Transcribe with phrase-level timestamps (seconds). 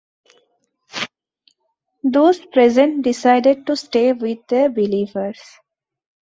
[2.03, 5.37] Those present decided to stay with their believers.